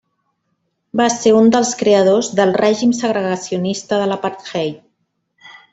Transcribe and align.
Va 1.01 1.05
ser 1.15 1.33
un 1.41 1.51
dels 1.55 1.73
creadors 1.83 2.31
del 2.41 2.57
règim 2.63 2.97
segregacionista 3.03 4.01
de 4.05 4.13
l'apartheid. 4.13 4.83